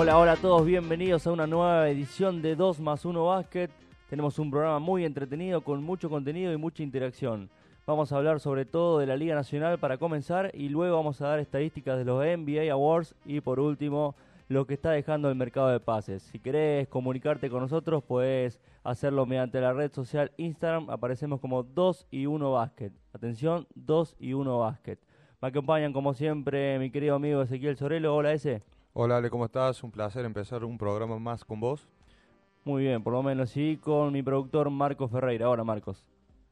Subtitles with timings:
[0.00, 3.68] Hola, hola a todos, bienvenidos a una nueva edición de 2 más 1 Basket.
[4.08, 7.50] Tenemos un programa muy entretenido con mucho contenido y mucha interacción.
[7.84, 11.26] Vamos a hablar sobre todo de la Liga Nacional para comenzar y luego vamos a
[11.26, 14.14] dar estadísticas de los NBA Awards y por último
[14.46, 16.22] lo que está dejando el mercado de pases.
[16.22, 22.06] Si querés comunicarte con nosotros puedes hacerlo mediante la red social Instagram, aparecemos como 2
[22.12, 22.92] y 1 Basket.
[23.12, 24.98] Atención, 2 y 1 Basket.
[25.42, 28.14] Me acompañan como siempre mi querido amigo Ezequiel Sorelo.
[28.14, 28.62] Hola ese.
[29.00, 29.84] Hola Ale, ¿cómo estás?
[29.84, 31.86] Un placer empezar un programa más con vos.
[32.64, 35.48] Muy bien, por lo menos sí, con mi productor Marcos Ferreira.
[35.48, 36.04] Hola Marcos.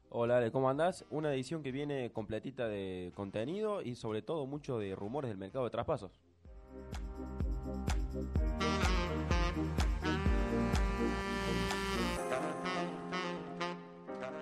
[0.07, 1.03] Hola Ale, ¿cómo andás?
[1.09, 5.65] Una edición que viene completita de contenido y sobre todo mucho de rumores del mercado
[5.65, 6.21] de traspasos.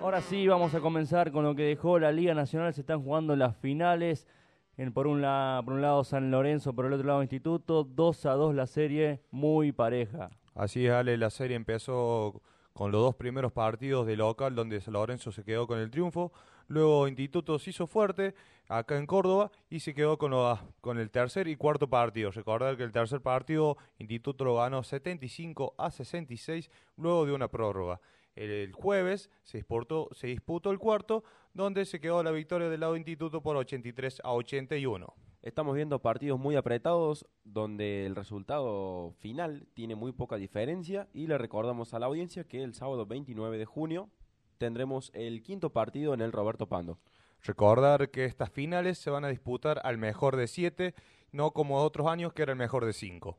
[0.00, 2.72] Ahora sí, vamos a comenzar con lo que dejó la Liga Nacional.
[2.72, 4.28] Se están jugando las finales.
[4.76, 7.84] En, por, un lado San Lorenzo, por el otro lado Instituto.
[7.84, 10.30] 2 a 2 la serie, muy pareja.
[10.54, 14.92] Así es, Ale, la serie empezó con los dos primeros partidos de local donde San
[14.92, 16.32] Lorenzo se quedó con el triunfo.
[16.68, 18.34] Luego Instituto se hizo fuerte
[18.68, 20.32] acá en Córdoba y se quedó con,
[20.80, 22.30] con el tercer y cuarto partido.
[22.30, 28.00] Recordar que el tercer partido Instituto lo ganó 75 a 66 luego de una prórroga.
[28.36, 32.96] El, jueves se disputó, se disputó el cuarto donde se quedó la victoria del lado
[32.96, 35.14] Instituto por 83 a 81.
[35.42, 41.38] Estamos viendo partidos muy apretados donde el resultado final tiene muy poca diferencia y le
[41.38, 44.10] recordamos a la audiencia que el sábado 29 de junio
[44.58, 46.98] tendremos el quinto partido en el Roberto Pando.
[47.42, 50.94] Recordar que estas finales se van a disputar al mejor de siete,
[51.32, 53.38] no como otros años que era el mejor de cinco.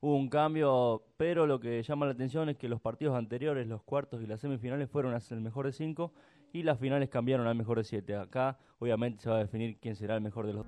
[0.00, 3.82] Hubo un cambio, pero lo que llama la atención es que los partidos anteriores, los
[3.82, 6.12] cuartos y las semifinales fueron hacia el mejor de cinco
[6.52, 8.14] y las finales cambiaron al mejor de siete.
[8.14, 10.66] Acá obviamente se va a definir quién será el mejor de los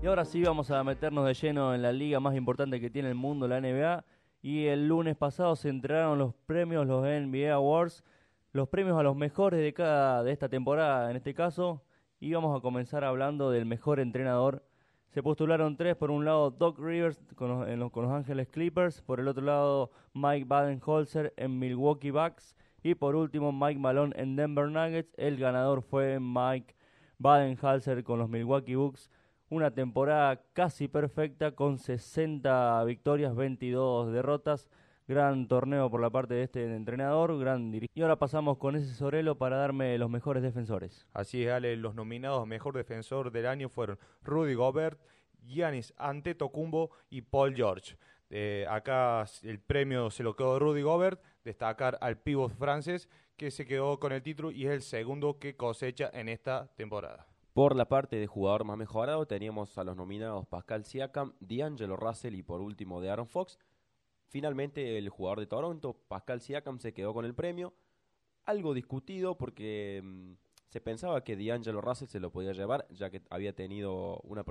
[0.00, 3.08] Y ahora sí vamos a meternos de lleno en la liga más importante que tiene
[3.08, 4.04] el mundo, la NBA.
[4.40, 8.04] Y el lunes pasado se entregaron los premios, los NBA Awards,
[8.52, 11.82] los premios a los mejores de cada de esta temporada, en este caso.
[12.20, 14.64] Y vamos a comenzar hablando del mejor entrenador.
[15.08, 19.20] Se postularon tres, por un lado Doc Rivers con los, con los Ángeles Clippers, por
[19.20, 24.68] el otro lado Mike Badenholzer en Milwaukee Bucks y por último Mike Malone en Denver
[24.68, 25.14] Nuggets.
[25.16, 26.74] El ganador fue Mike
[27.18, 29.10] Badenholzer con los Milwaukee Bucks
[29.50, 34.68] una temporada casi perfecta con 60 victorias, 22 derrotas.
[35.08, 37.98] Gran torneo por la parte de este entrenador, gran dirigente.
[37.98, 41.06] Y ahora pasamos con ese Sorelo para darme los mejores defensores.
[41.14, 45.00] Así es, Ale, los nominados mejor defensor del año fueron Rudy Gobert,
[45.46, 47.96] Giannis Antetokounmpo y Paul George.
[48.28, 53.08] Eh, acá el premio se lo quedó Rudy Gobert, destacar al pívot francés
[53.38, 57.26] que se quedó con el título y es el segundo que cosecha en esta temporada.
[57.54, 62.34] Por la parte de jugador más mejorado teníamos a los nominados Pascal Siakam, D'Angelo Russell
[62.34, 63.58] y por último de Aaron Fox.
[64.28, 67.74] Finalmente el jugador de Toronto, Pascal Siakam, se quedó con el premio.
[68.44, 70.32] Algo discutido porque mm,
[70.68, 74.44] se pensaba que D'Angelo Russell se lo podía llevar ya que había tenido una,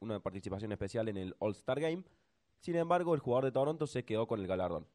[0.00, 2.04] una participación especial en el All-Star Game.
[2.58, 4.88] Sin embargo, el jugador de Toronto se quedó con el galardón.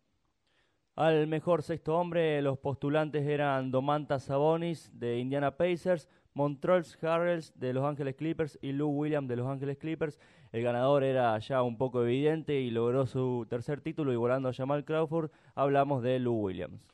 [1.00, 7.72] Al mejor sexto hombre, los postulantes eran Domantas Sabonis de Indiana Pacers, Montrolls Harrells de
[7.72, 10.20] Los Ángeles Clippers y Lou Williams de Los Ángeles Clippers.
[10.52, 14.84] El ganador era ya un poco evidente y logró su tercer título igualando a Jamal
[14.84, 15.32] Crawford.
[15.56, 16.86] Hablamos de Lou Williams.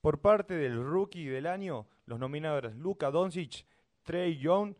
[0.00, 3.66] Por parte del rookie del año, los nominados Luka Doncic,
[4.04, 4.76] Trey Young,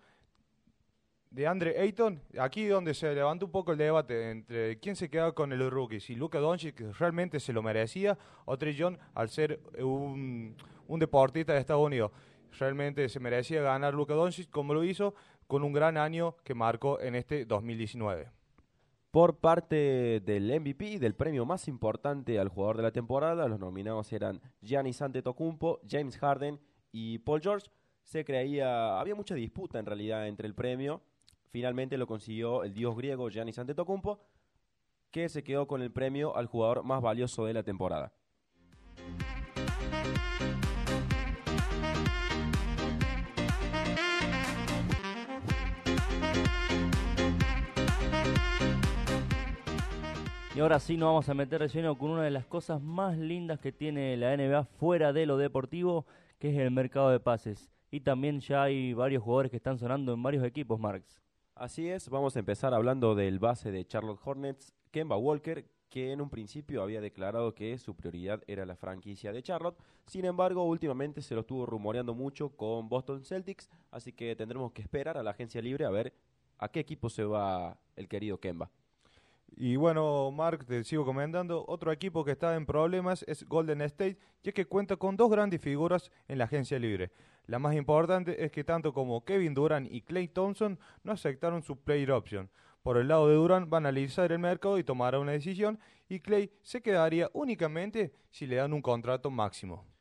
[1.32, 5.32] de Andre Ayton, aquí donde se levantó un poco el debate entre quién se queda
[5.32, 9.60] con el rookie, si Luka Doncic realmente se lo merecía o Trey Young al ser
[9.78, 10.54] un,
[10.86, 12.10] un deportista de Estados Unidos
[12.58, 15.14] realmente se merecía ganar Luka Doncic como lo hizo
[15.46, 18.30] con un gran año que marcó en este 2019.
[19.10, 24.10] Por parte del MVP, del premio más importante al jugador de la temporada, los nominados
[24.12, 26.58] eran Giannis Antetokounmpo, James Harden
[26.92, 27.70] y Paul George.
[28.04, 31.02] Se creía, había mucha disputa en realidad entre el premio.
[31.52, 34.18] Finalmente lo consiguió el dios griego Giannis Antetokounmpo,
[35.10, 38.10] que se quedó con el premio al jugador más valioso de la temporada.
[50.54, 53.18] Y ahora sí nos vamos a meter de lleno con una de las cosas más
[53.18, 56.06] lindas que tiene la NBA fuera de lo deportivo,
[56.38, 57.70] que es el mercado de pases.
[57.90, 61.22] Y también ya hay varios jugadores que están sonando en varios equipos, Marx.
[61.54, 66.22] Así es, vamos a empezar hablando del base de Charlotte Hornets, Kemba Walker, que en
[66.22, 69.78] un principio había declarado que su prioridad era la franquicia de Charlotte.
[70.06, 74.80] Sin embargo, últimamente se lo estuvo rumoreando mucho con Boston Celtics, así que tendremos que
[74.80, 76.14] esperar a la agencia libre a ver
[76.56, 78.70] a qué equipo se va el querido Kemba.
[79.54, 84.18] Y bueno, Mark, te sigo comentando, otro equipo que está en problemas es Golden State,
[84.42, 87.12] ya que cuenta con dos grandes figuras en la agencia libre.
[87.46, 91.76] La más importante es que tanto como Kevin Durant y Clay Thompson no aceptaron su
[91.76, 92.50] player option.
[92.82, 95.78] Por el lado de Durant van a analizar el mercado y tomará una decisión
[96.08, 99.91] y Clay se quedaría únicamente si le dan un contrato máximo.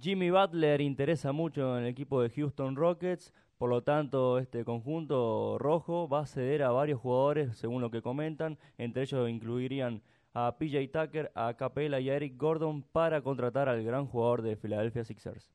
[0.00, 5.56] Jimmy Butler interesa mucho en el equipo de Houston Rockets, por lo tanto, este conjunto
[5.58, 8.58] rojo va a ceder a varios jugadores, según lo que comentan.
[8.78, 10.02] Entre ellos incluirían
[10.34, 14.56] a PJ Tucker, a Capela y a Eric Gordon para contratar al gran jugador de
[14.56, 15.50] Philadelphia Sixers.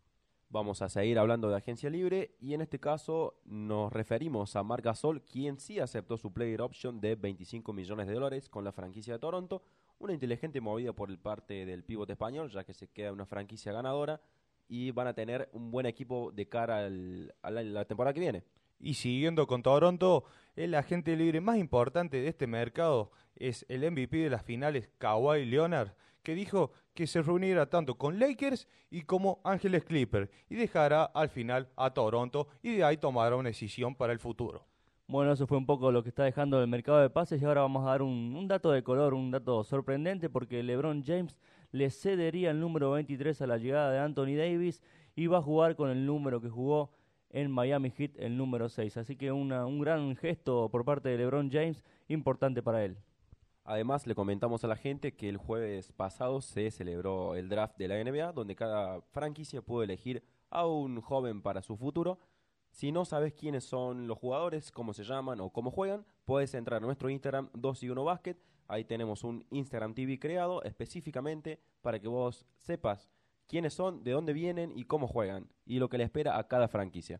[0.51, 4.83] Vamos a seguir hablando de agencia libre y en este caso nos referimos a Marc
[4.83, 9.13] Gasol, quien sí aceptó su player option de 25 millones de dólares con la franquicia
[9.13, 9.61] de Toronto,
[9.99, 13.71] una inteligente movida por el parte del pivote español, ya que se queda una franquicia
[13.71, 14.19] ganadora
[14.67, 18.43] y van a tener un buen equipo de cara a la, temporada que viene.
[18.79, 20.23] Y siguiendo con Toronto,
[20.55, 25.45] el agente libre más importante de este mercado es el MVP de las finales, Kawhi
[25.45, 25.91] Leonard,
[26.23, 31.29] que dijo que se reunirá tanto con Lakers y como Ángeles Clipper y dejará al
[31.29, 34.65] final a Toronto y de ahí tomará una decisión para el futuro.
[35.07, 37.61] Bueno, eso fue un poco lo que está dejando el mercado de pases y ahora
[37.61, 41.37] vamos a dar un, un dato de color, un dato sorprendente porque LeBron James
[41.71, 44.81] le cedería el número 23 a la llegada de Anthony Davis
[45.15, 46.91] y va a jugar con el número que jugó
[47.29, 48.97] en Miami Heat, el número 6.
[48.97, 52.97] Así que un gran gesto por parte de LeBron James, importante para él.
[53.63, 57.87] Además, le comentamos a la gente que el jueves pasado se celebró el draft de
[57.87, 62.17] la NBA, donde cada franquicia pudo elegir a un joven para su futuro.
[62.71, 66.81] Si no sabes quiénes son los jugadores, cómo se llaman o cómo juegan, puedes entrar
[66.81, 68.37] a nuestro Instagram 2 y 1 Basket
[68.69, 73.09] Ahí tenemos un Instagram TV creado específicamente para que vos sepas
[73.49, 76.69] quiénes son, de dónde vienen y cómo juegan y lo que le espera a cada
[76.69, 77.19] franquicia.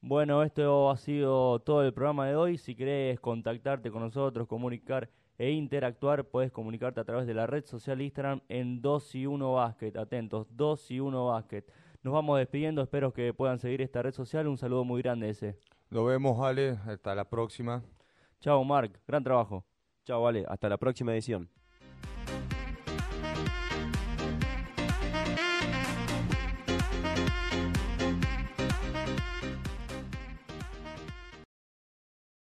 [0.00, 2.58] Bueno, esto ha sido todo el programa de hoy.
[2.58, 7.64] Si querés contactarte con nosotros, comunicar e interactuar, puedes comunicarte a través de la red
[7.64, 9.96] social Instagram en 2 y 1 Basket.
[9.96, 11.64] Atentos, 2 y 1 Basket.
[12.02, 14.46] Nos vamos despidiendo, espero que puedan seguir esta red social.
[14.46, 15.58] Un saludo muy grande ese.
[15.90, 16.78] Nos vemos, Ale.
[16.86, 17.82] Hasta la próxima.
[18.40, 19.00] Chao, Mark.
[19.06, 19.64] Gran trabajo.
[20.04, 20.44] Chao, vale.
[20.48, 21.55] Hasta la próxima edición.